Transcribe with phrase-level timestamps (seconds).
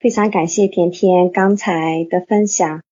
[0.00, 2.82] 非常感谢甜甜刚才的分享，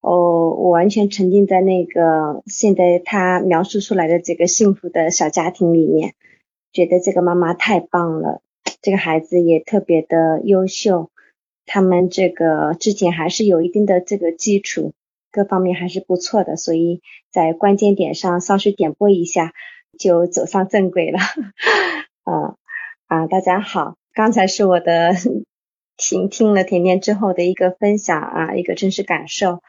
[0.00, 6.14] 哦，我完全沉浸在那个现在他描述出来的这个幸福的小家庭里面，
[6.72, 8.42] 觉得这个妈妈太棒了，
[8.82, 11.10] 这个孩子也特别的优秀，
[11.66, 14.92] 他们这个之前还是有一定的这个基础，
[15.30, 19.52] 各方面还是不错的，所以在关键点上稍许点拨一下，
[19.96, 21.20] 就走上正轨了。
[22.24, 22.56] 啊
[23.06, 25.14] 啊，大家好，刚才是我的。
[26.00, 29.60] 听听了甜甜之后的一个分享啊，一个真实感受。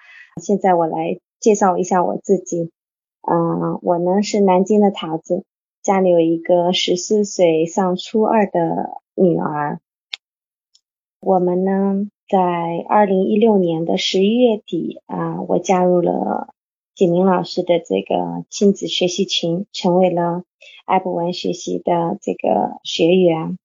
[0.42, 2.72] 现在我来介绍一下我自己。
[3.30, 5.44] 嗯，我呢是南京的桃子，
[5.84, 9.82] 家里有一个十四岁上初二的女儿。
[11.20, 12.40] 我们呢在
[12.88, 16.54] 二零一六年的十一月底啊，我加入了
[16.96, 20.46] 景明老师的这个亲子学习群，成为了
[20.86, 23.58] 爱博文学习的这个学员。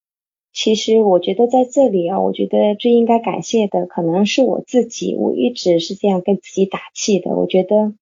[0.56, 5.14] 其实我觉得在这里啊，我觉得最应该感谢的可能是我自己。
[5.14, 7.36] 我一直是这样跟自己打气的。
[7.36, 7.92] 我觉得，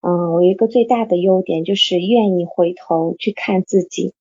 [0.00, 4.14] 嗯，我一个最大的优点就是愿意回头去看自己。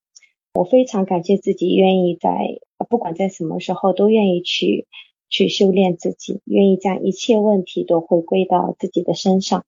[0.53, 4.85] 我非常感谢自己愿意在不管在什么时候都愿意去
[5.29, 9.63] 去修炼自己，愿意将一切问题都回归到自己的身上。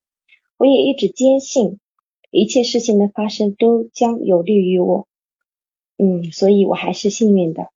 [0.57, 1.79] 我也一直坚信，
[2.31, 5.07] 一切事情的发生都将有利于我。
[5.97, 7.69] 嗯，所以我还是幸运的。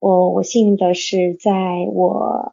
[0.00, 1.52] 我我幸运的是，在
[1.92, 2.52] 我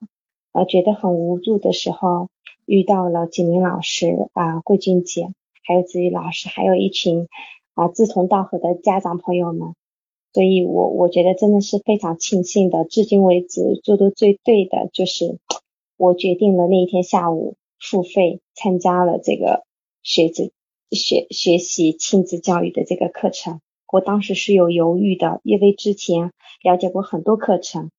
[0.51, 2.29] 呃觉得很无助的时候，
[2.65, 5.29] 遇到了景明老师啊、桂俊姐，
[5.63, 7.27] 还有子怡老师，还有一群
[7.75, 9.75] 啊志同道合的家长朋友们，
[10.33, 12.83] 所以我我觉得真的是非常庆幸的。
[12.83, 15.37] 至今为止做的最对的就是
[15.97, 19.63] 我决定了那一天下午付费参加了这个
[20.01, 20.51] 学子
[20.89, 23.59] 学学习亲子教育的这个课程。
[23.95, 27.91] 我当时是有犹豫的，因为之前了解过很多课程，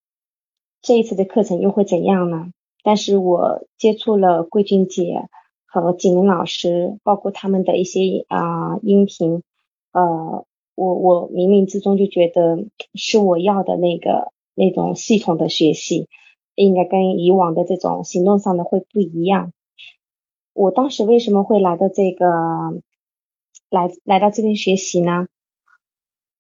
[0.83, 2.51] 这一次的课程又会怎样呢？
[2.83, 5.27] 但是我接触了桂俊姐
[5.65, 9.43] 和景明老师，包括他们的一些啊音频，
[9.93, 10.45] 呃，
[10.75, 16.09] 我我冥冥之中就觉得是我要的那个那种系统的学习，
[16.55, 19.51] 应该跟以往的这种行动上的会不一样。
[20.53, 22.27] 我当时为什么会来到这个
[23.71, 25.29] 来来到这边学习呢？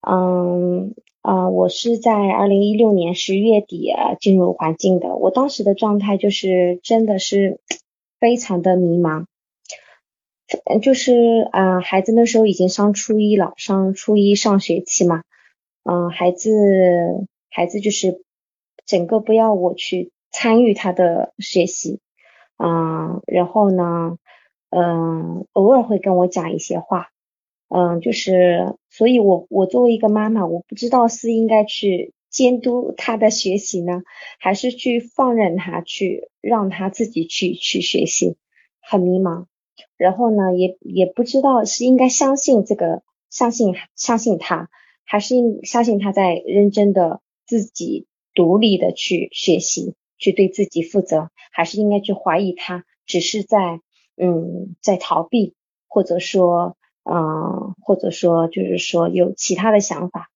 [0.00, 5.16] 嗯啊，我是在二零一六年十月底进入环境的。
[5.16, 7.60] 我当时的状态就是真的是
[8.20, 9.26] 非常的迷茫，
[10.80, 15.22] 就是啊，孩子那时候已经上初一了，上初一上学期嘛。
[15.82, 18.22] 嗯，孩子孩子就是
[18.84, 21.98] 整个不要我去参与他的学习，
[22.56, 24.18] 嗯，然后呢，
[24.70, 27.08] 嗯，偶尔会跟我讲一些话。
[27.68, 34.04] 嗯，就是，所以我我作为一个妈妈，我不知道是应该去监督他的学习呢，
[34.38, 38.38] 还是去放任他去让他自己去去学习，
[38.80, 39.44] 很迷茫。
[39.98, 44.70] 然后呢，也也不知道是应该相信这个，相信相信他，
[45.04, 53.80] 还是应相信他在认真的自己独立的去学习，去对自己负责，还是应该去怀疑他，只是在
[54.16, 55.54] 嗯在逃避，
[55.86, 56.75] 或者说。
[57.08, 60.28] 嗯，或者说就是说有其他的想法，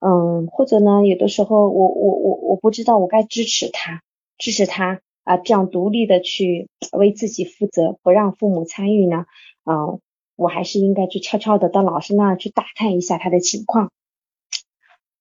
[0.00, 4.00] 嗯，或者呢，有的时候我我我我不知道我该支持他，
[4.38, 9.26] 支持他啊，这样独立的去为自己负责，不让父母参与呢，
[9.66, 10.00] 嗯，
[10.34, 13.90] 我还是应该去悄悄的到老师那去打探一下他的情况。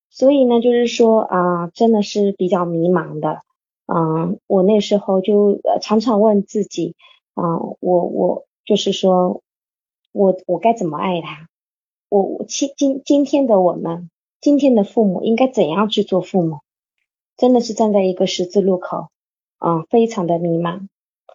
[0.09, 3.41] 所以呢，就是说啊，真的是比较迷茫的，
[3.93, 6.95] 嗯，我那时候就常常问自己，
[7.33, 7.43] 啊，
[7.81, 9.41] 我我就是说。
[10.13, 11.49] 我我该怎么爱他？
[12.07, 14.09] 我我今今今天的我们，
[14.39, 16.59] 今天的父母应该怎样去做父母？
[17.35, 19.07] 真的是站在一个十字路口，
[19.57, 20.87] 啊，非常的迷茫。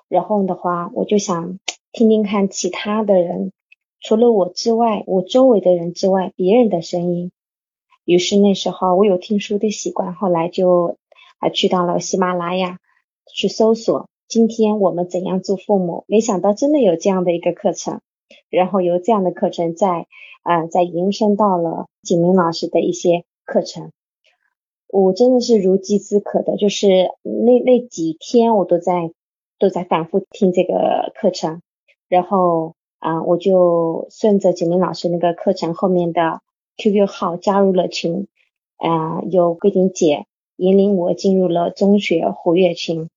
[0.09, 1.59] 然后的话，我就想
[1.93, 3.53] 听听看其他的人，
[4.00, 7.33] 除了我之外，我周围的人之外，别人的声音。
[8.05, 10.97] 于是那时候我有听书的习惯，后来就
[11.38, 12.78] 啊去到了喜马拉雅
[13.34, 16.05] 去搜索今天我们怎样做父母。
[16.06, 18.00] 没想到真的有这样的一个课程。
[18.50, 20.06] 然后由这样的课程再
[20.42, 23.92] 啊再延伸到了景明老师的一些课程，
[24.88, 29.10] 我真的是如饥似渴的，就是那那几天我都在
[29.58, 31.62] 都在反复听这个课程，
[32.08, 36.40] 然后啊我就顺着景明老师那个课程后面的
[36.76, 38.28] QQ 号加入了群，
[38.76, 40.26] 啊有桂婷姐
[40.56, 43.10] 引领我进入了中学活跃群，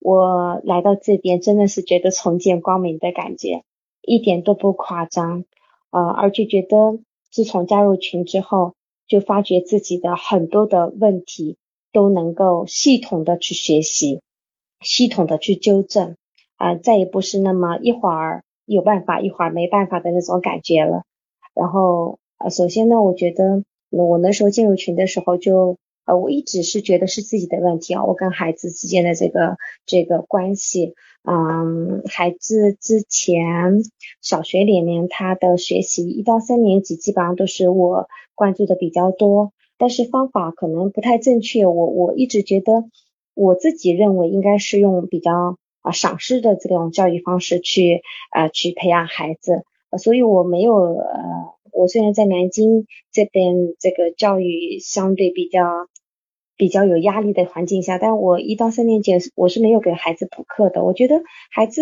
[0.00, 3.62] 我来到这边真的是觉得重见光明的感觉。
[4.02, 5.44] 一点都不夸张，
[5.90, 6.98] 呃，而且觉得
[7.30, 8.74] 自从加入群之后，
[9.06, 11.56] 就发觉自己的很多的问题
[11.92, 14.20] 都能够系统的去学习，
[14.80, 16.16] 系统的去纠正，
[16.56, 21.04] 啊，再也不是那么一会儿有办法，一会儿没办法的那种感觉了。
[21.54, 25.76] 然后，呃，首先呢，我觉得我那时候进入群的时候就。
[26.06, 33.82] 呃，我一直是觉得是自己的问题啊，我跟孩子之间的这个这个关系，嗯，孩子之前
[34.22, 42.84] 小学里面他的学习一到三年级基本上都是我关注的比较多，但是方法可能不太正确，我我一直觉得
[43.34, 48.00] 我自己认为应该是用比较啊赏识的这种教育方式去
[48.30, 49.62] 啊去培养孩子，
[50.02, 51.20] 所以我没有呃，
[51.72, 55.60] 我虽然在南京这边这个教育相对比较。
[56.60, 60.84] 比较有压力的环境下，但我一到三年级我是没有给孩子补课的。
[60.84, 61.80] 我觉得孩子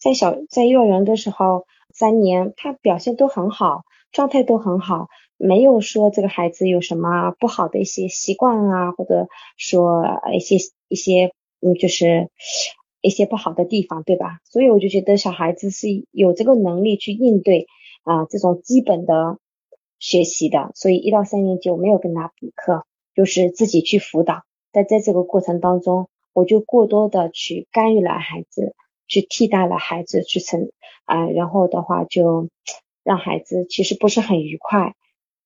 [0.00, 9.28] 在小在幼儿园的时候三年，他表现都很好，状态都很好，没有说这个孩子有什么不好的一些习惯啊，或者
[9.58, 10.02] 说
[10.32, 10.56] 一些
[10.88, 12.30] 一些嗯，就是
[13.02, 14.38] 一些不好的地方，对吧？
[14.44, 17.66] 所以我就觉得小孩子是有这个能力去应对
[18.04, 19.36] 啊这种基本的
[19.98, 22.86] 学习的，所以一到三年级我没有跟他补课。
[23.18, 28.76] 就是自己去辅导，但在这个过程当中，我就过多的去干预了孩子，
[29.08, 30.70] 去替代了孩子去成
[31.04, 32.48] 啊，然后的话就
[33.02, 34.94] 让孩子其实不是很愉快。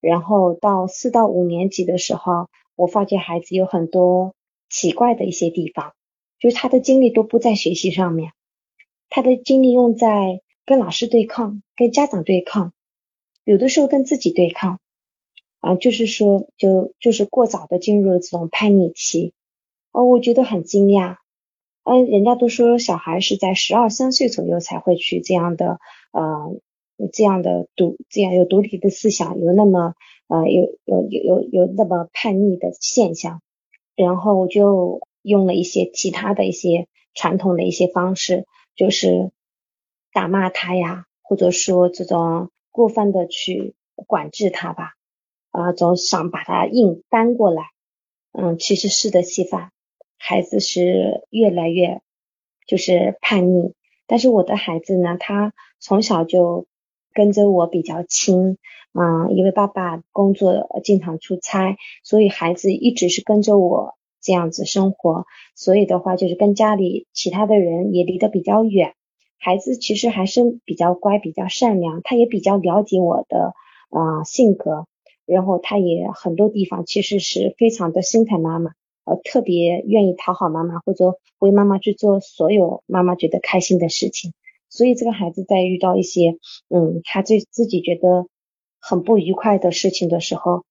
[0.01, 4.35] 然后到四到五年级的时候，我发觉孩子有很多
[4.69, 5.93] 奇怪的一些地方，
[6.37, 8.33] 就是他的精力都不在学习上面，
[9.09, 12.71] 他的精力用在跟老师对抗、跟家长对抗，
[13.43, 14.77] 有的时候跟自己对抗。
[15.63, 19.31] 啊，就是说，就就是过早的进入了这种叛逆期，
[19.93, 21.15] 哦，我觉得很惊讶，
[21.83, 25.79] 嗯，人家都说小孩是在十二三岁左右才会去这样的，
[26.11, 26.59] 呃，
[27.13, 29.93] 这样的独，这样有独立的思想，有那么，
[30.27, 33.41] 呃，有有有有有那么叛逆的现象，
[33.95, 38.45] 然后我就用了一些其他的一些传统的一些方式，
[38.75, 39.31] 就是
[40.11, 44.95] 打骂他呀，或者说这种过分的去管制他吧。
[45.53, 47.63] 啊，总想把他硬搬过来，
[48.31, 49.71] 嗯，其实适得其反，
[50.17, 52.01] 孩子是越来越
[52.67, 53.75] 就是叛逆。
[54.07, 56.65] 但是我的孩子呢，他从小就
[57.13, 58.57] 跟着我比较亲，
[58.93, 65.25] 嗯，因为爸爸工作经常出差，所以孩子一直是跟着我这样子生活。
[65.55, 68.95] 所以的话，就是跟家里其他的人也离得比较远。
[69.37, 73.53] 孩子其实还是比较乖，比较善良，他也比较了解我的
[73.91, 74.87] 啊性格。
[75.25, 78.71] 然后他也很多地方其实是非常的心疼妈妈，
[79.05, 84.33] 呃，特别愿意讨好妈妈，或者为妈妈去做所有妈妈觉得开心的事情。
[84.69, 86.37] 所以这个孩子在遇到一些，
[86.67, 88.27] 嗯，他自自己觉得
[88.79, 90.65] 很不愉快的事情的时候，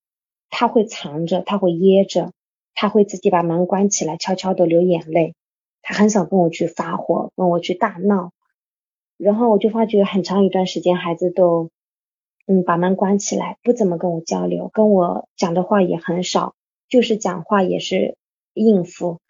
[0.50, 2.32] 他会藏着，他会掖着，
[2.74, 5.34] 他会自己把门关起来，悄悄的流眼泪。
[5.80, 8.32] 他很少跟我去发火，跟我去大闹。
[9.16, 11.70] 然后我就发觉很长一段时间，孩子都。
[12.46, 16.54] 嗯，把门关起来，不怎么跟我交流，跟我讲的话也很少，
[16.88, 18.16] 就是讲话也是
[18.54, 19.20] 应付。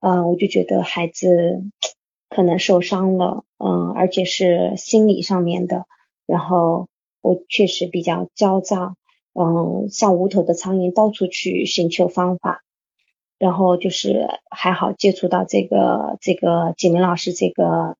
[0.00, 1.62] 嗯，我就觉得孩子
[2.28, 5.86] 可能受伤了，嗯，而且是心理上面的。
[6.26, 6.88] 然后
[7.20, 8.94] 我确实比较焦躁，
[9.32, 12.62] 嗯，像无头的苍蝇到处去寻求方法。
[13.38, 17.96] 然后就是还好接触到这个这个景明老师这个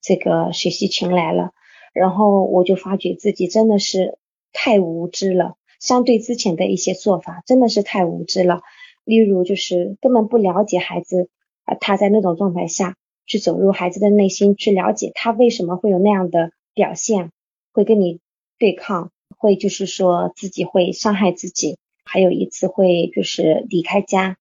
[0.00, 1.50] 这个学习群来了。
[1.92, 4.18] 然后我就发觉自己真的是
[4.52, 8.62] 太无知了，相对之前的一些做法真的是太无知了。
[9.04, 11.30] 例如就是根本不了解孩子
[11.64, 17.30] 啊，他在那种状态下去走入孩子的内心，去了解他为什么会有那样的表现，
[17.72, 18.20] 会跟你
[18.58, 24.36] 对抗，会就是说自己会伤害自己，还有一次会就是离开家。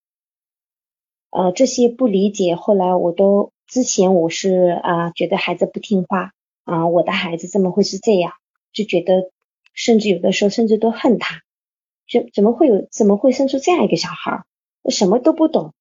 [1.30, 6.34] 呃，这些不理解，后来我都之前我是啊觉得孩子不听话。
[6.68, 8.34] 啊，我的孩子怎么会是这样？
[8.74, 9.32] 就觉得，
[9.74, 11.42] 甚至有的时候甚至都恨他，
[12.06, 14.44] 就怎么会有，怎么会生出这样一个小孩？
[14.92, 15.74] 什么都不懂，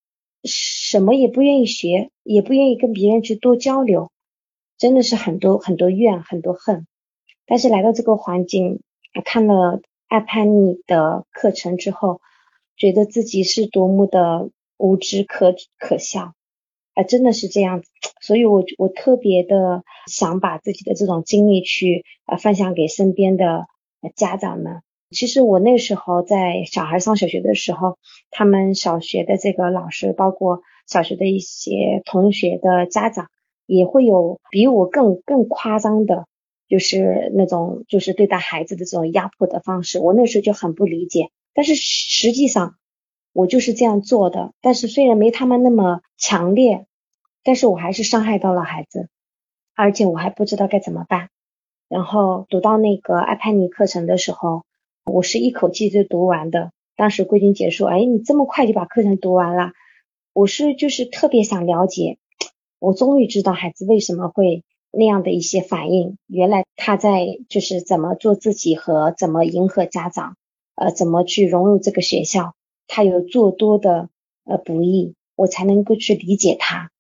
[0.44, 4.12] 什么也不愿意学，也不愿意跟别人去多交流，
[4.78, 6.86] 真的是很多很多怨，很多恨。
[7.46, 8.80] 但是来到这个环境，
[9.24, 12.20] 看了爱叛逆的课程之后，
[12.76, 16.35] 觉得自己是多么的无知可可笑。
[16.96, 17.88] 啊，真的是这样子，
[18.22, 23.66] 所以我我特别的想把自己的这种经历去呃分享给身边的
[24.16, 24.82] 家长们。
[25.10, 27.98] 其实我那时候在小孩上小学的时候，
[28.30, 33.28] 他们小学的这个老师，包括小学的一些同学的家长，
[33.66, 36.26] 也会有比我更更夸张的，
[36.66, 40.00] 就是那种就是对待孩子的这种压迫的方式。
[40.00, 42.74] 我那时候就很不理解，但是实际上
[43.36, 44.54] 我就是这样做的。
[44.62, 46.86] 但是虽然没他们那么强烈，
[47.44, 49.10] 但是我还是伤害到了孩子，
[49.74, 51.28] 而且我还不知道该怎么办。
[51.86, 54.62] 然后读到那个爱潘尼课程的时候，
[55.04, 56.70] 我是一口气就读完的。
[56.96, 59.72] 当时桂君姐说：“哎，你这么快就把课程读完了？”
[60.32, 62.16] 我是就是特别想了解，
[62.78, 66.16] 我终于知道孩子为什么会那样的一些反应。
[66.26, 70.36] 原来他在就是怎么做自己和怎么迎合家长，
[70.74, 72.54] 呃，怎么去融入这个学校，
[72.86, 74.08] 他有做多的
[74.44, 76.90] 呃不易，我才能够去理解他。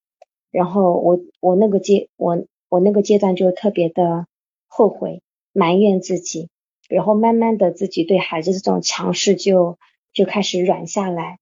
[0.50, 4.26] 然后我我那个阶我我那个阶段就特别的
[4.66, 6.48] 后悔埋怨自己。
[6.88, 9.76] 然后慢慢的，自己对孩子这种强势就
[10.12, 11.40] 就开始软下来，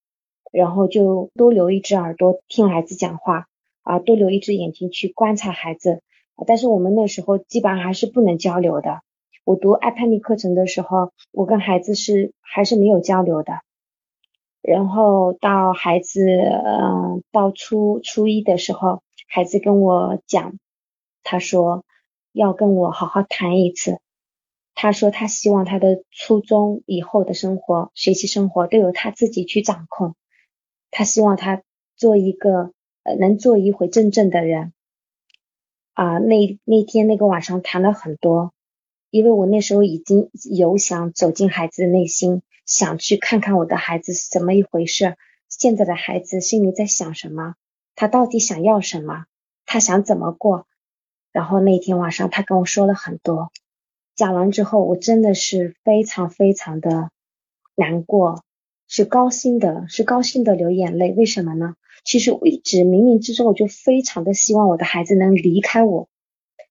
[0.50, 3.44] 然后就多留一只耳朵听孩子讲话
[3.82, 6.00] 啊，多留一只眼睛去观察孩子。
[6.46, 9.02] 但是我们那时候基本上还是不能交流的。
[9.44, 13.52] 我读爱叛逆课程的时候，我跟孩子是还是没有交流的。
[14.66, 20.54] 然后到孩子嗯到初初一的时候，孩子跟我讲，
[21.22, 21.84] 他说
[22.32, 23.98] 要跟我好好谈一次。
[24.74, 30.16] 他说他希望他的初中以后的生活、学习生活都由他自己去掌控。
[30.90, 31.62] 他希望他
[31.94, 34.72] 做一个呃能做一回真正的人。
[35.92, 38.52] 啊，那那天那个晚上谈了很多，
[39.10, 45.16] 因为我那时候已经有想走进孩子的内心，想去看看我的孩子是怎么一回事，
[45.48, 47.54] 现在的孩子心里在想什么，
[47.94, 49.26] 他到底想要什么，
[49.66, 50.66] 他想怎么过。
[51.32, 53.50] 然后那天晚上他跟我说了很多。
[54.14, 57.10] 讲完之后，我真的是非常非常的
[57.74, 58.44] 难过，
[58.86, 61.12] 是高兴的，是高兴的流眼泪。
[61.12, 61.74] 为什么呢？
[62.04, 66.08] 其实我一直冥冥之中，我就非常的希望我的孩子能离开我，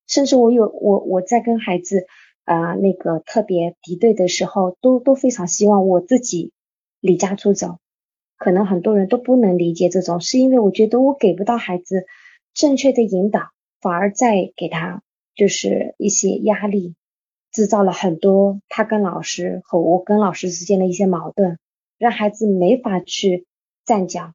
[0.08, 2.08] 甚至我有我我在跟孩子
[2.46, 6.52] 啊那个特别敌对的时候，都都非常希望我自己
[7.00, 7.78] 离家出走。
[8.38, 12.06] 可能很多人都不能理解这种，是因为我觉得我给不到孩子
[12.54, 15.02] 正确的引导，反而在给他
[15.36, 16.96] 就是一些压力。
[17.52, 21.60] 制造了很多他跟老师和我跟老师之间的一些矛盾，
[22.00, 23.46] 让孩子没法去
[23.86, 24.34] 站脚，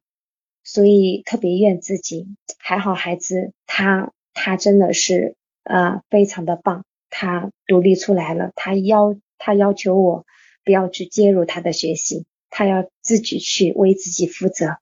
[0.63, 2.27] 所以特别怨自己。
[2.57, 10.25] 还好孩子他他真的是呃非常的棒，他独立出来了，他要他要求我
[10.63, 14.77] 不要去介入他的学习，他要自己去为自己负责。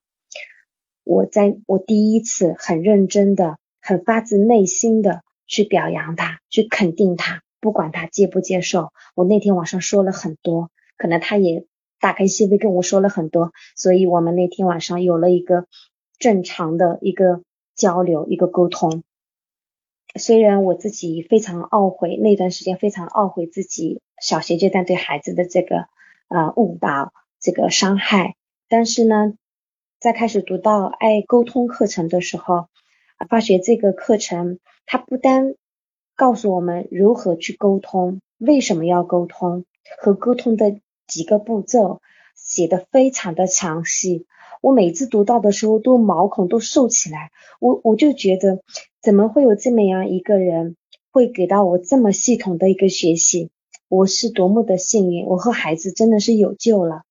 [1.04, 7.42] 我在我第一次很认真的、很发自内心的去表扬他，去肯定他。
[7.60, 11.66] 不管他接不接受，我那天晚上说了很多，可能他也
[12.00, 15.66] 打开心扉跟我说了很多，所以我们那天晚上有了一个
[16.20, 17.42] 正常的一个
[17.76, 19.04] 交流，一个沟通。
[20.18, 25.86] 虽然我自己非常懊悔那段时间，非常懊悔自己小学阶段对孩子的这个
[26.28, 28.36] 呃误导、这个伤害，
[28.70, 29.34] 但是呢，
[30.00, 32.68] 在开始读到爱沟通课程的时候，
[33.30, 35.56] 发觉这个课程它不单
[36.16, 39.66] 告诉我们如何去沟通，为什么要沟通，
[40.00, 42.02] 和沟通的几个步骤
[42.36, 44.26] 写的非常的详细。
[44.62, 48.62] 我每次读到的时候都毛孔都竖起来，我我就觉得
[49.02, 50.76] 怎么会有这么样一个人
[51.12, 53.50] 会给到我这么系统的一个学习？
[53.90, 57.04] 我是多么的幸运，我和孩子真的是有救了。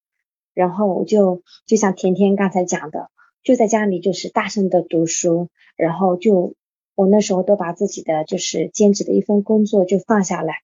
[0.54, 3.10] 然后我就就像甜甜刚才讲的，
[3.42, 6.54] 就在家里就是大声的读书，然后就。
[6.98, 10.62] 我那时候都把自己的就是兼职的一份工作就放下来，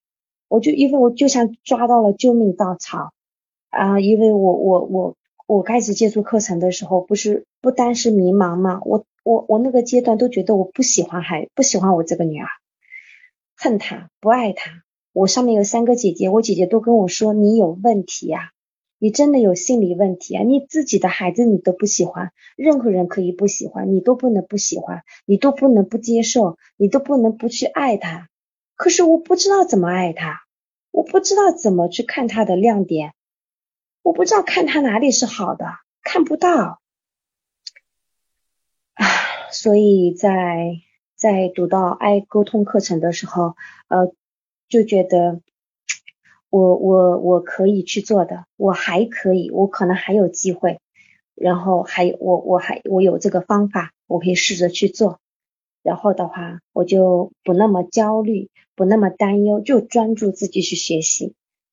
[0.48, 3.12] 我就因为我就像抓到了救命稻草
[3.68, 4.00] 啊！
[4.00, 12.46] 因为我我我我开始接触课程的时候，不是不单是迷茫嘛，我我我那个阶段都觉得我不喜欢孩不喜欢我这个女儿，
[13.56, 14.82] 恨她不爱她。
[15.12, 18.50] 我上面有三个姐姐，我姐姐都跟我说你有问题呀。
[18.98, 20.44] 你真的有心理问题啊！
[20.44, 28.28] 你自己的孩子你都不喜欢，任何人可以不喜欢，你都不能不喜欢，你都不能不接受，你都不能不去爱他。
[28.76, 30.42] 可是我不知道怎么爱他，
[30.92, 33.12] 我不知道怎么去看他的亮点，
[34.02, 35.66] 我不知道看他哪里是好的，
[36.02, 36.80] 看不到
[38.94, 39.06] 啊！
[39.50, 40.80] 所以在
[41.16, 43.56] 在读到爱沟通课程的时候，
[43.88, 44.12] 呃，
[44.68, 45.40] 就觉得。
[46.54, 50.80] 我我我可以去做的，我还可以，我可能还有机会，
[51.34, 55.18] 然后还有我我还我有这个方法，我可以试着去做，
[55.82, 61.32] 然后的话我就不那么焦虑，不那么担忧，就专注自己去学习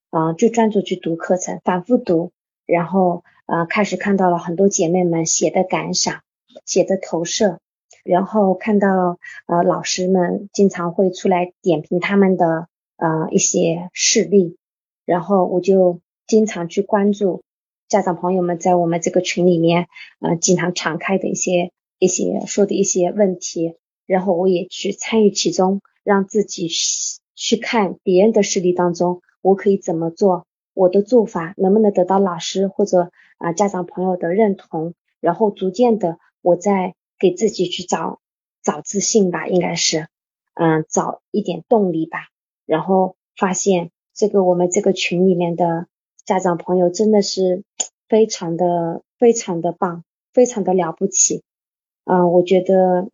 [0.09, 2.31] 啊，就专注去读课程，反复读，
[2.65, 6.21] 然后啊开始看到了很多姐妹们写的感想，
[6.65, 7.59] 写的投射，
[8.03, 14.57] 然后看到呃老师们经常会出来点评他们的呃一些事例。
[15.05, 17.41] 然后我就经常去关注
[17.87, 19.87] 家长朋友们在我们这个群里面，
[20.19, 23.75] 呃，经常敞开的一些一些说的一些问题，
[24.05, 26.67] 然后我也去参与其中，让自己
[27.35, 38.19] 去看别人的事例当中，我可以怎么做，我的做法能不能得到老师或者啊家长朋友的认同，然后逐渐的我在给自己去找
[38.63, 40.07] 找自信吧，应该是，
[40.53, 42.29] 嗯，找一点动力吧，
[42.65, 45.87] 然后发现这个我们这个群里面的。
[46.25, 47.63] 家长朋友真的是
[48.07, 51.41] 非常的非常的棒，非常的了不起。
[52.05, 53.09] 嗯，我觉得，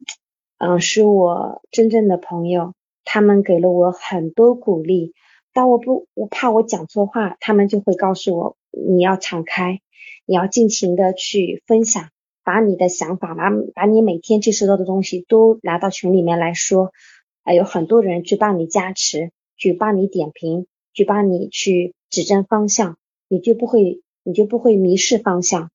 [0.57, 2.73] 嗯，是我真正的朋友，
[3.05, 5.13] 他们给了我很多鼓励。
[5.55, 9.79] 当我不我怕我讲错话，他们就会告诉我，你要敞开，
[10.25, 12.09] 你要尽情的去分享，
[12.43, 13.43] 把你的想法，把
[13.73, 16.91] 把你每天接收到的东西都拿到群里面来说。
[17.45, 22.97] 还有很多人去帮你加持，去帮你点评，去帮你去指正方向。
[23.29, 25.71] 你就不会，你就不会迷失方向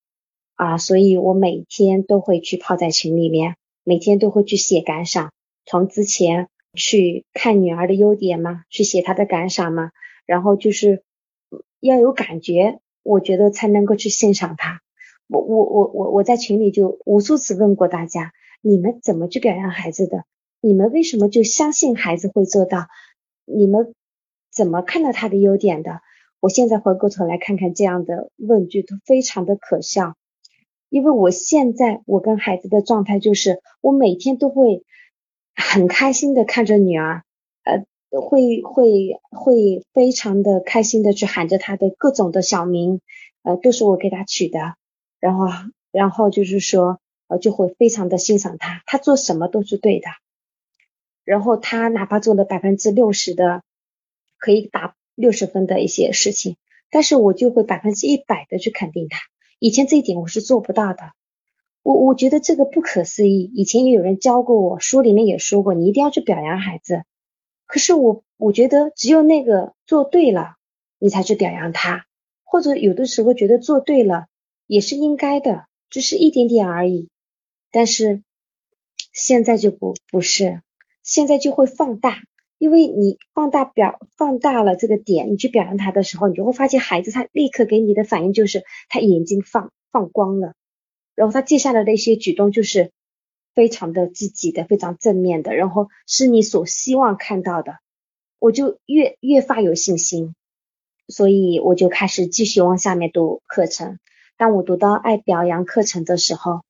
[0.53, 0.77] 啊！
[0.77, 5.33] 所以我每天都会去泡在群里面，每天都会去写感想。
[5.65, 9.91] 从之前去看女儿的优点嘛，去写她的感想嘛，
[10.25, 11.03] 然后就是
[11.79, 14.81] 要有感觉，我觉得才能够去欣赏她。
[15.27, 20.25] 我我我我我在群里就无数次问过大家，你们怎么去表扬孩子的？
[20.61, 22.87] 你们为什么就相信孩子会做到？
[23.45, 23.93] 你们
[24.51, 26.01] 怎么看到他的优点的？
[26.39, 30.15] 我现在回过头来看看这样的问句都非常的可笑，
[30.89, 34.83] 因为我现在我跟孩子的状态就是，我每天都会
[35.55, 37.23] 很开心的看着女儿，
[37.63, 37.85] 呃，
[38.21, 43.01] 会会会非常的开心的去喊着她的各种的小名，
[43.43, 44.75] 呃，都是我给她取的，
[45.19, 45.47] 然后
[45.91, 50.07] 然后就是说，呃，就会非常的欣赏她，她做什么都是对的，
[51.23, 53.63] 然后她哪怕做了百分之六十的，
[54.37, 54.95] 可以打。
[55.13, 56.55] 六十分的一些事情，
[56.89, 59.19] 但是我就会百分之一百的去肯定他。
[59.59, 61.11] 以前这一点我是做不到的，
[61.83, 63.51] 我我觉得这个不可思议。
[63.53, 67.03] 以前也有人教过我，书里面也说过，你一定要去表扬孩子。
[67.65, 70.55] 可是我我觉得只有那个做对了，
[70.99, 72.05] 你才去表扬他，
[72.43, 74.27] 或者有的时候觉得做对了
[74.67, 77.09] 也是应该的，只是一点点而已。
[77.71, 78.23] 但是
[79.13, 80.61] 现在就不不是，
[81.03, 82.21] 现在就会放大。
[82.57, 90.53] 因为你放大表放大了这个点，你去表扬他的时候，你就会发现孩子他立刻给你的反应就是他眼睛放放光了，
[91.15, 92.91] 然后他接下来的一些举动就是
[93.53, 97.79] 非常的积极的，非常正面的，然后是你所希望看到的，
[98.39, 100.35] 我就越越发有信心，
[101.07, 103.99] 所以我就开始继续往下面读课程。
[104.37, 106.61] 当我读到爱表扬课程的时候，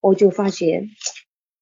[0.00, 0.88] 我就发觉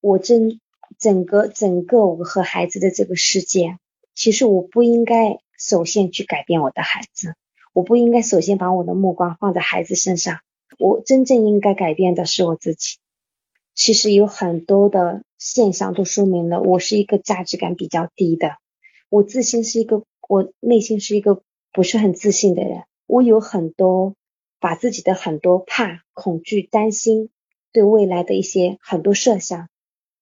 [0.00, 0.60] 我真。
[0.98, 3.78] 整个整个我和孩子的这个世界，
[4.16, 7.36] 其实我不应该首先去改变我的孩子，
[7.72, 10.40] 我不应该首先把我的目光放在孩子身上，
[10.78, 12.98] 我真正应该改变的是我自己。
[13.74, 18.56] 其实有很多的现象都说明了，我是一个价值感比较低的，
[19.08, 24.14] 我自信是一个，我内心是一个不是很自信的人，我有很多
[24.58, 27.30] 把自己的很多怕、恐惧、担心，
[27.72, 29.68] 对未来的一些很多设想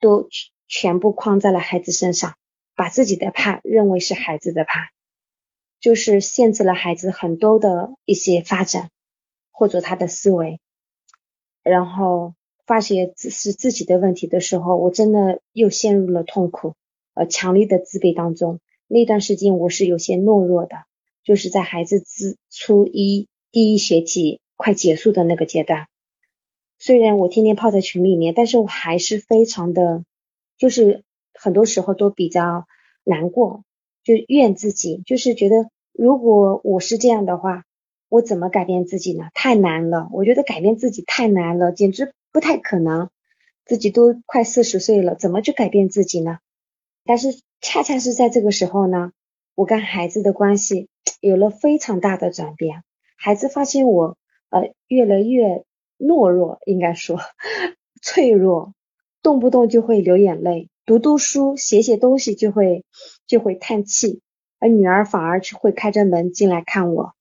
[0.00, 0.28] 都。
[0.70, 2.34] 全部框在了孩子身上，
[2.76, 4.90] 把自己的怕认为是孩子的怕，
[5.80, 8.90] 就是限制了孩子很多的一些发展
[9.58, 10.60] 或者他的思维。
[11.64, 16.74] 然后发觉是自己的问题的时候，我真的又陷入了痛苦，
[17.14, 18.60] 呃，强烈的自卑当中。
[18.86, 20.76] 那段时间我是有些懦弱的，
[21.24, 25.88] 就是在孩子自初一第一学期快结束的那个阶段。
[26.78, 30.04] 虽然我天天泡在群里面，但是我还是非常的。
[30.56, 32.66] 就是很多时候都比较
[33.04, 33.62] 难过，
[34.02, 37.64] 就怨自己，就是觉得如果我是这样的话，
[38.08, 39.28] 我怎么改变自己呢？
[39.34, 43.10] 太难了，我觉得改变自己太难了，简直不太可能。
[43.64, 46.38] 自己都快四十岁了，怎么去改变自己呢？
[47.04, 47.28] 但是
[47.60, 49.12] 恰恰是在这个时候呢，
[49.54, 50.88] 我跟孩子的关系
[51.20, 52.82] 有了非常大的转变。
[53.16, 54.16] 孩子发现我
[54.48, 55.64] 呃越来越
[55.98, 57.18] 懦弱，应该说
[58.00, 58.72] 脆弱。
[59.20, 62.84] 动不动就会流眼泪，读读书、写写东西就会
[63.26, 64.22] 就会叹气，
[64.60, 67.14] 而女儿反而会开着门进来看我，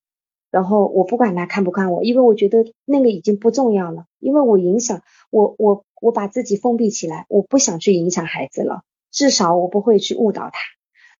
[0.57, 10.57] 然后我不管他看不看我，因为我觉得那个已经不重要了，因为我影响我我我把自己封闭起来，我不想去影响孩子了，至少我不会去误导他，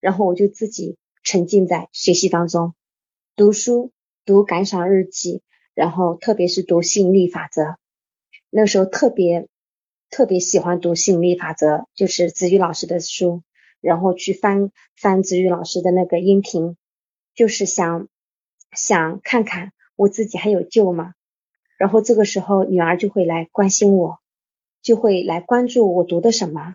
[0.00, 2.74] 然后我就自己沉浸在学习当中，
[3.36, 3.92] 读书、
[4.24, 5.40] 读感想日记，
[5.72, 7.76] 然后特别是读吸引力法则，
[8.50, 9.46] 那时候特别。
[10.10, 13.42] 特别喜欢读吸引力法则，就是子瑜老师的书，
[13.82, 16.78] 然后去翻翻子瑜老师的那个音频，
[17.34, 18.08] 就是想
[18.72, 21.14] 想看看我自己还有救吗？
[21.78, 24.18] 然后这个时候女儿就会来关心我，
[24.82, 26.74] 就会来关注我读的什么。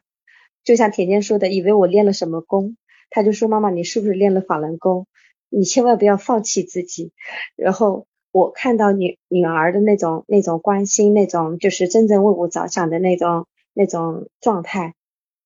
[0.64, 2.78] 就像甜甜说的，以为我练了什么功，
[3.10, 5.08] 他就说妈妈你是不是练了法轮功？
[5.50, 7.12] 你千万不要放弃自己。
[7.58, 14.96] 然后我看到女女儿的那种那种关心，那种就是真正为我着想的那种那种状态，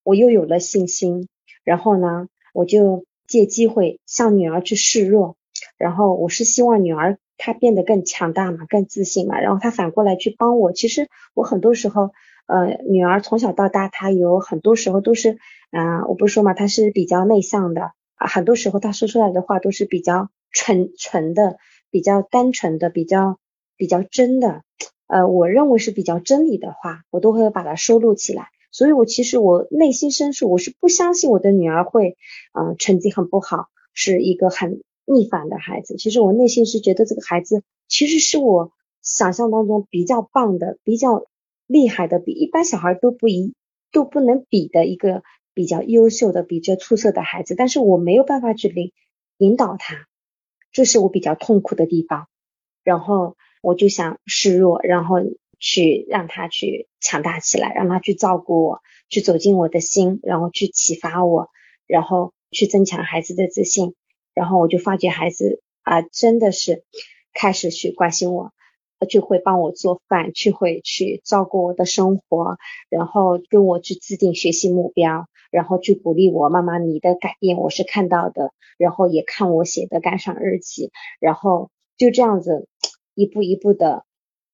[0.04, 1.28] 我又有了信心。
[1.64, 5.36] 然后呢，我就借机会向女儿去示弱。
[5.78, 9.40] 然后我是希望女儿她变得更强大嘛，更自信嘛。
[9.40, 10.72] 然后她反过来去帮我。
[10.72, 12.12] 其实我很多时候，
[12.48, 15.38] 呃，女儿从小到大，她有很多时候都是，
[15.72, 18.28] 啊，我不是说嘛，她是比较内向的啊。
[18.28, 21.58] 很多时候她说出来的话都是比较纯纯的，
[21.92, 23.38] 比较单纯的，比较
[23.78, 24.64] 比较真的。
[25.08, 28.48] 呃，我认为是比较真理的话，我都会把它收录起来。
[28.72, 32.18] 所以我其实我内心深处我是不相信我的女儿会，
[32.54, 35.96] 嗯，成绩很不好，是一个很逆反的孩子。
[35.96, 41.26] 其实我内心是觉得这个孩子其实是我想象当中比较棒的、比较
[41.66, 43.56] 厉害的，比一般小孩都不一
[43.92, 47.56] 都不能比的一个比较优秀的、比较出色的孩子。
[47.56, 48.92] 但是我没有办法去领
[49.38, 50.08] 引导他，
[50.72, 52.28] 这是我比较痛苦的地方。
[52.84, 55.18] 然后我就想示弱，然后。
[55.60, 61.50] 去让他去强大起来，让他去照顾我，去走进我的心，然后去启发我，
[61.88, 63.96] 然后去增强孩子的自信。
[64.38, 66.84] 然后我就发觉孩子啊，真的是
[67.34, 68.52] 开始去关心我，
[69.10, 76.50] 就会帮我做饭，去会去照顾我的生活，然后跟我去制定学习目标，然后去鼓励我。
[76.50, 82.68] 妈妈，你的改变我是看到的，然后也看我写的感想日记，然后就这样子
[83.16, 84.04] 一步一步的。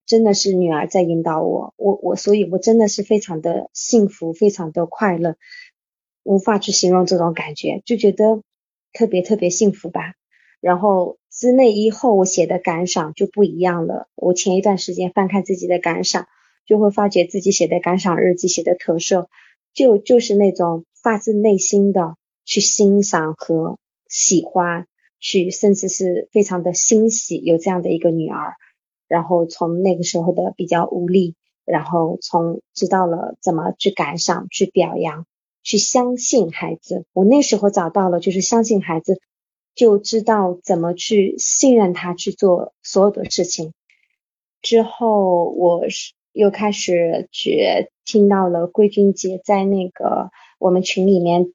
[0.06, 5.38] 真的是女儿在引导我，我我，所以我真的是非常的幸福，非常的快乐，
[6.24, 8.41] 无法去形容这种感觉，就觉得
[8.94, 10.14] 特别特别幸福吧。
[10.62, 14.08] 然后自那以后，我写的感想就不一样了。
[14.16, 16.28] 我前一段时间翻看自己的感想，
[16.66, 19.28] 就会发觉自己写的感想日记写的特色，
[19.74, 23.78] 就就是那种发自内心的去欣赏和
[24.08, 24.88] 喜欢，
[25.20, 28.54] 去甚至是非常的欣喜有这样的一个女儿。
[29.10, 35.26] 然后从那个时候的比较无力，然后从知道了怎么去感赏、去表扬、
[35.63, 37.06] 去相信孩子。
[37.13, 39.19] 我那时候找到了，就是相信孩子，
[39.73, 43.73] 就知道怎么去信任他去做所有的事情。
[44.62, 51.54] 之后我是又开始去听到了桂君姐在那个我们群里面，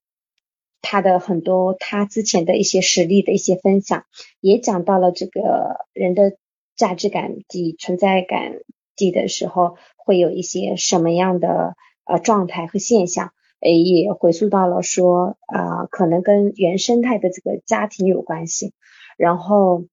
[0.82, 4.04] 她的很多她之前的一些实例的一些分享，
[4.40, 6.36] 也讲到了这个人的。
[6.78, 8.52] 价值感低、存在感
[8.94, 13.32] 低的时候，会有一些什么样的呃状态和现象？
[13.60, 18.72] 诶，也回溯到了说啊，可能跟原生态的这个家庭有关系。
[19.16, 19.84] 然后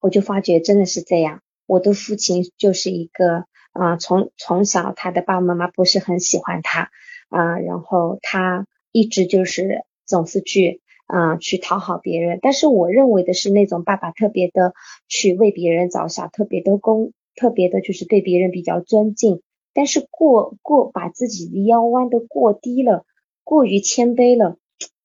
[0.00, 1.40] 我就发觉真的是这样。
[1.66, 6.90] 我的父亲就是一个啊，从从小他的爸爸妈妈不是很喜欢他
[7.28, 10.80] 啊，然后他一直就是总是去。
[11.10, 14.74] 啊，去讨好别人，但是我认为的是那种爸爸特别的
[15.08, 19.40] 去为别人着想，特别的公，特别的就是对别人比较尊敬，
[19.78, 23.04] 但是过过把自己的腰弯的过低了，
[23.44, 24.56] 过于谦卑了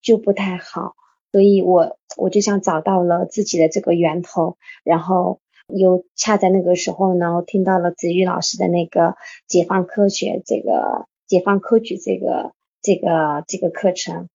[0.02, 0.96] 就不太好，
[1.32, 9.16] 所以我我就想找到了自己的这个源头，然后又恰在那个时候呢，我听到了子玉老师的那个
[9.48, 14.28] 解放科学这个解放科举这个这个这个课程。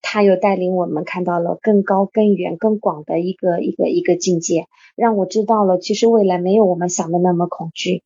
[0.00, 4.66] 他又带领我们看到了更高、更远、更广的一个一个一个境界，
[4.96, 8.02] 让我知道了，其实未来没有我们想的那么恐惧，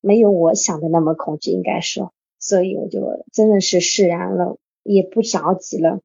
[0.00, 6.00] 没有我想的那么恐惧，应该说，所以我就真的是释然了，也不着急了。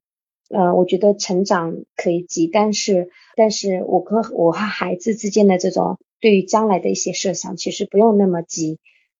[0.50, 8.78] 呃，我觉得成长可以急，但是，但是我和我和孩子之间的这种对于将来的一些设想，其实不用那么急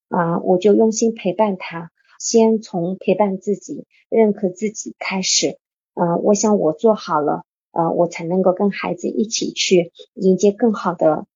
[0.08, 5.58] 啊，我就用心陪伴他，先从陪伴自己、认可自己开始。
[5.94, 11.26] 呃，我想我做好了，呃，我才能够跟孩子一起去迎接更好的、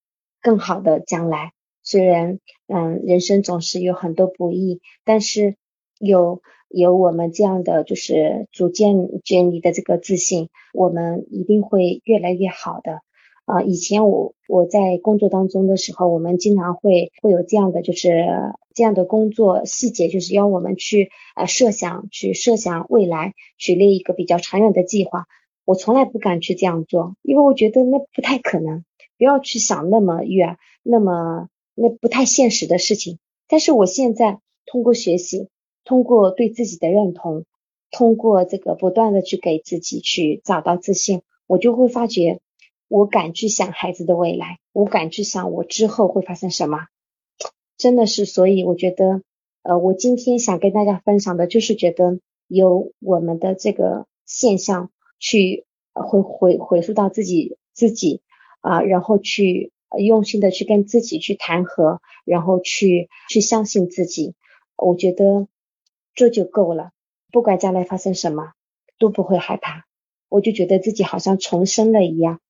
[0.40, 1.52] 更好的将来。
[1.82, 5.56] 虽然，嗯，人生总是有很多不易，但是
[5.98, 13.00] 有有我们这样的就是逐渐建立的这个自信，我们一定会越来越好的。
[13.46, 18.28] 啊，以前我我在工作当中的时候，我们经常会会有这样的就是
[18.74, 25.26] 这样的工作细节，就是要我们去呃设想，去设想未来，去列一个比较长远的计划。
[25.64, 28.84] 我从来不敢去这样做，因为我觉得那不太可能，
[29.18, 31.48] 不要去想那么远，那么
[31.80, 33.18] 那不太现实的事情。
[33.48, 35.48] 但是我现在通过学习，
[35.84, 37.44] 通过对自己的认同，
[37.90, 42.40] 通过这个不断的去给自己去找到自信，我就会发觉。
[42.88, 46.88] 我敢去想孩子的未来，我敢去想我之后会发生什么。
[47.78, 49.22] 真的是，所以我觉得，
[49.62, 54.90] 呃，我今天想跟大家分享的就是觉得由我们的这个现象
[55.20, 58.22] 去回回回溯到自己自己
[58.60, 64.34] 啊，然后去用心的去跟自己去谈和，然后去去相信自己，
[64.76, 65.48] 我觉得
[66.14, 66.90] 这就够了，
[67.32, 68.52] 不管将来发生什么
[68.98, 69.84] 都不会害怕，
[70.28, 72.40] 我就觉得自己好像重生了一样，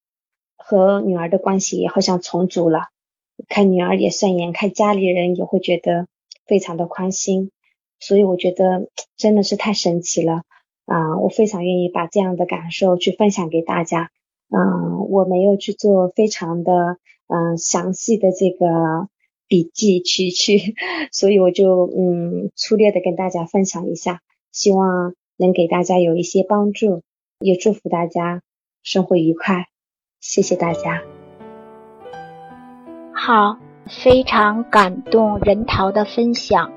[0.56, 2.88] 和女儿的关系也好像重组了。
[3.48, 6.08] 看女儿也顺眼，看家里人也会觉得
[6.46, 7.50] 非常的宽心，
[7.98, 10.42] 所以我觉得真的是太神奇了
[10.84, 11.16] 啊！
[11.18, 14.10] 我非常愿意把这样的感受去分享给大家。
[14.50, 16.98] 嗯，我没有去做非常的
[17.30, 19.08] 嗯详细的这个
[19.46, 20.74] 笔记去去，
[21.12, 24.20] 所以我就嗯粗略的跟大家分享一下，
[24.52, 27.02] 希望能给大家有一些帮助，
[27.38, 28.42] 也祝福大家
[28.82, 29.66] 生活愉快。
[30.20, 31.02] 谢谢大家。
[33.12, 36.72] 好，非常感动任桃的分享。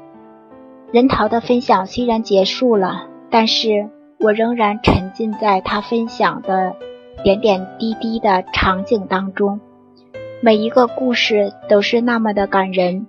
[0.92, 3.90] 任桃的分享虽然结束了，但是
[4.20, 6.76] 我仍然沉浸在他分享的
[7.24, 9.60] 点点滴滴的场景当中。
[10.46, 13.08] 每一个故事都是那么的感人，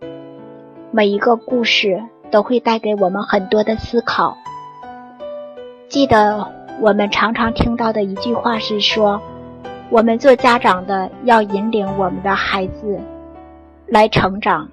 [0.92, 4.36] 每一个故事都会带给我们很多的思考。
[5.88, 6.46] 记得
[6.80, 9.20] 我们常常听到的一句话是说
[9.90, 13.00] ：“我们做家长的要引领我们的孩子。”
[13.88, 14.68] 来成长，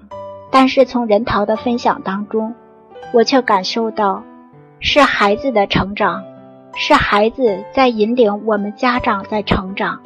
[0.52, 2.54] 但是从任桃的分享当中，
[3.12, 4.22] 我却感受到
[4.78, 6.22] 是孩子的成长，
[6.76, 9.98] 是孩子在引领我们家长在成长，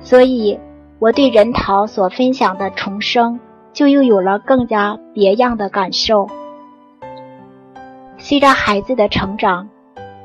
[0.00, 0.58] 所以
[0.98, 3.38] 我对任桃所分享的重生
[3.72, 6.26] 就又有了更加别样的感受。
[8.18, 9.68] 随着孩子的成长，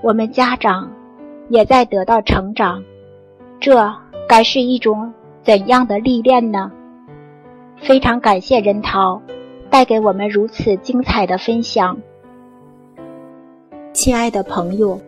[0.01, 0.89] 我们家长
[1.49, 2.81] 也在得到成长，
[3.59, 3.93] 这
[4.27, 6.71] 该是一种怎样的历练呢？
[7.77, 9.21] 非常感谢任涛
[9.69, 11.97] 带给我们如此精彩的分享，
[13.91, 14.99] 亲爱的朋友，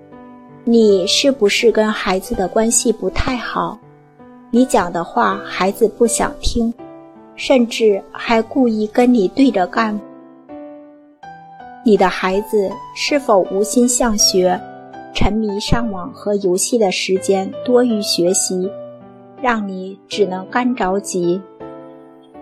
[0.66, 3.80] 你是不是跟孩子的关系不太好？
[4.56, 6.72] 你讲的话孩子不想听，
[7.36, 10.00] 甚至还故意跟你对着干？
[11.84, 14.62] 你的孩子是否无心向学，
[15.12, 18.70] 沉迷上网和游戏的时间多于学习，
[19.42, 21.42] 让你只能干着急？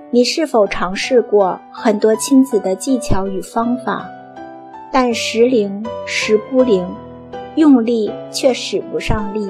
[0.09, 4.05] 你是否尝试过很多亲子的技巧与方法，
[4.91, 6.85] 但时灵时不灵，
[7.55, 9.49] 用力却使不上力？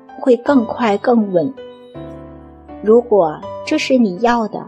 [0.21, 1.53] 会更快更稳。
[2.81, 4.65] 如果这是你要的，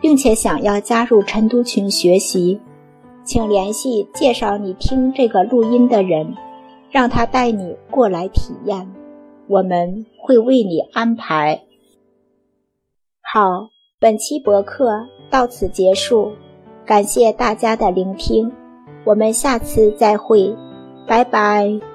[0.00, 2.60] 并且想要加入晨读群学习，
[3.24, 6.34] 请联系介绍你听这个录音的人，
[6.90, 8.88] 让他带你过来体验。
[9.48, 11.62] 我们会为你安排。
[13.20, 16.32] 好，本期博客到此结束，
[16.86, 18.50] 感谢大家的聆听，
[19.04, 20.54] 我们下次再会，
[21.06, 21.89] 拜拜。